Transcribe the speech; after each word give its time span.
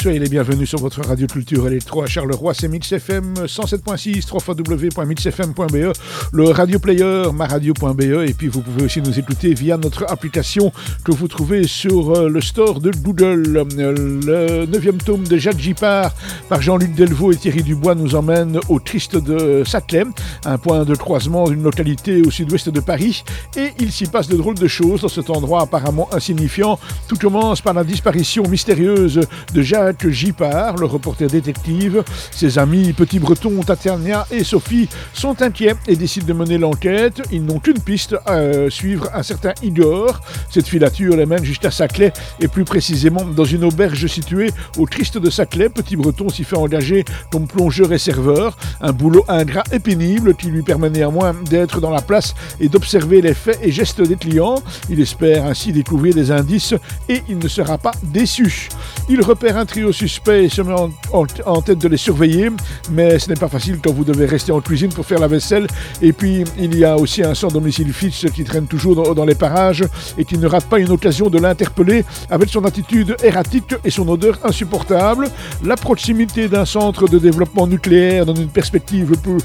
Soyez 0.00 0.20
les 0.20 0.28
bienvenus 0.28 0.68
sur 0.68 0.78
votre 0.78 1.00
radio 1.04 1.26
culture 1.26 1.66
électro 1.66 2.02
à 2.02 2.06
Charleroi, 2.06 2.54
c'est 2.54 2.68
Mix 2.68 2.92
FM 2.92 3.34
107.6, 3.46 4.30
www.mixfm.be, 4.32 5.92
le 6.32 6.50
radio 6.50 6.78
player, 6.78 7.24
maradio.be, 7.34 8.00
et 8.28 8.32
puis 8.32 8.46
vous 8.46 8.60
pouvez 8.60 8.84
aussi 8.84 9.02
nous 9.02 9.18
écouter 9.18 9.54
via 9.54 9.76
notre 9.76 10.04
application 10.08 10.72
que 11.04 11.10
vous 11.10 11.26
trouvez 11.26 11.66
sur 11.66 12.16
euh, 12.16 12.28
le 12.28 12.40
store 12.40 12.80
de 12.80 12.92
Doodle. 12.92 13.66
Le 13.76 14.66
neuvième 14.66 14.98
tome 14.98 15.24
de 15.24 15.36
Jacques 15.36 15.58
Gipard 15.58 16.14
par 16.48 16.62
Jean-Luc 16.62 16.94
Delvaux 16.94 17.32
et 17.32 17.36
Thierry 17.36 17.64
Dubois 17.64 17.96
nous 17.96 18.14
emmène 18.14 18.60
au 18.68 18.78
Triste 18.78 19.16
de 19.16 19.64
Saclay, 19.64 20.04
un 20.44 20.58
point 20.58 20.84
de 20.84 20.94
croisement 20.94 21.48
d'une 21.48 21.64
localité 21.64 22.22
au 22.22 22.30
sud-ouest 22.30 22.68
de 22.68 22.80
Paris, 22.80 23.24
et 23.56 23.72
il 23.80 23.90
s'y 23.90 24.06
passe 24.06 24.28
de 24.28 24.36
drôles 24.36 24.58
de 24.58 24.68
choses 24.68 25.00
dans 25.00 25.08
cet 25.08 25.28
endroit 25.28 25.62
apparemment 25.62 26.08
insignifiant. 26.14 26.78
Tout 27.08 27.16
commence 27.16 27.60
par 27.60 27.74
la 27.74 27.82
disparition 27.82 28.07
mystérieuse 28.48 29.20
de 29.54 29.62
Jacques 29.62 30.08
Gipard, 30.08 30.76
le 30.76 30.86
reporter 30.86 31.26
détective. 31.26 32.02
Ses 32.30 32.58
amis 32.58 32.92
Petit 32.92 33.18
Breton, 33.18 33.62
Tatiana 33.62 34.26
et 34.30 34.44
Sophie 34.44 34.88
sont 35.12 35.42
inquiets 35.42 35.74
et 35.86 35.96
décident 35.96 36.26
de 36.26 36.32
mener 36.32 36.58
l'enquête. 36.58 37.22
Ils 37.32 37.44
n'ont 37.44 37.58
qu'une 37.58 37.80
piste 37.80 38.16
à 38.26 38.70
suivre, 38.70 39.08
un 39.14 39.22
certain 39.22 39.52
Igor. 39.62 40.20
Cette 40.50 40.66
filature 40.66 41.16
les 41.16 41.26
mène 41.26 41.44
juste 41.44 41.64
à 41.64 41.70
Saclay 41.70 42.12
et 42.40 42.48
plus 42.48 42.64
précisément 42.64 43.24
dans 43.24 43.44
une 43.44 43.64
auberge 43.64 44.06
située 44.06 44.50
au 44.78 44.86
Triste 44.86 45.18
de 45.18 45.30
Saclay. 45.30 45.68
Petit 45.68 45.96
Breton 45.96 46.28
s'y 46.28 46.44
fait 46.44 46.56
engager 46.56 47.04
comme 47.30 47.46
plongeur 47.46 47.92
et 47.92 47.98
serveur, 47.98 48.56
un 48.80 48.92
boulot 48.92 49.24
ingrat 49.28 49.64
et 49.72 49.78
pénible 49.78 50.34
qui 50.34 50.48
lui 50.48 50.62
permet 50.62 50.90
néanmoins 50.90 51.34
d'être 51.48 51.80
dans 51.80 51.90
la 51.90 52.02
place 52.02 52.34
et 52.60 52.68
d'observer 52.68 53.20
les 53.20 53.34
faits 53.34 53.58
et 53.62 53.70
gestes 53.70 54.02
des 54.02 54.16
clients. 54.16 54.62
Il 54.88 55.00
espère 55.00 55.44
ainsi 55.44 55.72
découvrir 55.72 56.14
des 56.14 56.30
indices 56.30 56.74
et 57.08 57.22
il 57.28 57.38
ne 57.38 57.48
sera 57.48 57.78
pas 57.78 57.92
déçu. 58.02 58.68
Il 59.08 59.22
repère 59.22 59.56
un 59.56 59.66
trio 59.66 59.92
suspect 59.92 60.44
et 60.44 60.48
se 60.48 60.62
met 60.62 60.74
en, 61.12 61.62
tête 61.62 61.78
de 61.78 61.88
les 61.88 61.96
surveiller, 61.96 62.50
mais 62.90 63.18
ce 63.18 63.28
n'est 63.28 63.36
pas 63.36 63.48
facile 63.48 63.78
quand 63.82 63.92
vous 63.92 64.04
devez 64.04 64.26
rester 64.26 64.52
en 64.52 64.60
cuisine 64.60 64.92
pour 64.92 65.06
faire 65.06 65.18
la 65.18 65.28
vaisselle. 65.28 65.66
Et 66.02 66.12
puis 66.12 66.44
il 66.58 66.76
y 66.76 66.84
a 66.84 66.96
aussi 66.96 67.22
un 67.22 67.34
sans 67.34 67.48
domicile 67.48 67.92
fixe 67.92 68.26
qui 68.34 68.44
traîne 68.44 68.66
toujours 68.66 69.14
dans, 69.14 69.24
les 69.24 69.34
parages 69.34 69.84
et 70.16 70.24
qui 70.24 70.38
ne 70.38 70.46
rate 70.46 70.66
pas 70.66 70.78
une 70.78 70.90
occasion 70.90 71.30
de 71.30 71.38
l'interpeller 71.38 72.04
avec 72.30 72.48
son 72.48 72.64
attitude 72.64 73.16
erratique 73.22 73.74
et 73.84 73.90
son 73.90 74.08
odeur 74.08 74.38
insupportable. 74.44 75.28
La 75.64 75.76
proximité 75.76 76.48
d'un 76.48 76.64
centre 76.64 77.08
de 77.08 77.18
développement 77.18 77.66
nucléaire 77.66 78.26
donne 78.26 78.40
une 78.40 78.48
perspective 78.48 79.16
plus, 79.22 79.38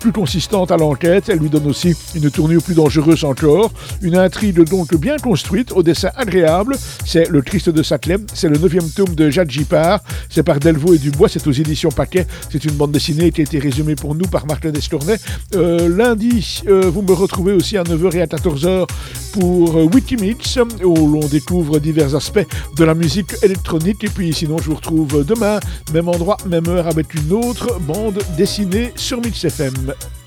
plus 0.00 0.12
consistante 0.12 0.70
à 0.70 0.76
l'enquête. 0.76 1.28
Elle 1.28 1.38
lui 1.38 1.50
donne 1.50 1.66
aussi 1.66 1.94
une 2.14 2.30
tournure 2.30 2.62
plus 2.62 2.74
dangereuse 2.74 3.24
encore. 3.24 3.70
Une 4.02 4.16
intrigue 4.16 4.62
donc 4.64 4.94
bien 4.96 5.16
construite, 5.16 5.72
au 5.72 5.82
dessin 5.82 6.10
agréable. 6.16 6.76
C'est 7.04 7.28
Le 7.28 7.42
Christ 7.42 7.70
de 7.70 7.82
Saclay. 7.82 8.16
C'est 8.34 8.48
le 8.48 8.58
neuvième 8.58 8.88
tome 8.90 9.14
de 9.14 9.30
Jacques 9.30 9.50
Gipard. 9.50 10.00
C'est 10.30 10.42
par 10.42 10.58
Delvaux 10.60 10.94
et 10.94 10.98
Dubois. 10.98 11.28
C'est 11.28 11.46
aux 11.46 11.52
éditions 11.52 11.90
Paquet. 11.90 12.26
C'est 12.50 12.64
une 12.64 12.72
bande 12.72 12.92
dessinée 12.92 13.30
qui 13.30 13.40
a 13.40 13.44
été 13.44 13.58
résumée 13.58 13.94
pour 13.94 14.14
nous 14.14 14.26
par 14.26 14.46
Martin 14.46 14.70
Descornet. 14.70 15.16
Euh, 15.54 15.88
lundi, 15.88 16.62
euh, 16.68 16.90
vous 16.90 17.02
me 17.02 17.12
retrouvez 17.12 17.52
aussi 17.52 17.76
à 17.76 17.82
9h 17.82 18.16
et 18.16 18.22
à 18.22 18.26
14h 18.26 18.86
pour 19.32 19.76
euh, 19.76 19.84
Wikimix, 19.84 20.58
où 20.84 21.12
l'on 21.12 21.26
découvre 21.26 21.78
divers 21.78 22.14
aspects 22.14 22.46
de 22.76 22.84
la 22.84 22.94
musique 22.94 23.34
électronique. 23.42 24.04
Et 24.04 24.08
puis 24.08 24.32
sinon, 24.32 24.58
je 24.58 24.64
vous 24.64 24.76
retrouve 24.76 25.24
demain, 25.24 25.60
même 25.92 26.08
endroit, 26.08 26.36
même 26.46 26.68
heure, 26.68 26.86
avec 26.86 27.14
une 27.14 27.32
autre 27.32 27.78
bande 27.80 28.18
dessinée 28.36 28.92
sur 28.96 29.20
Mix 29.20 29.44
FM. 29.44 29.77
um, 29.78 30.17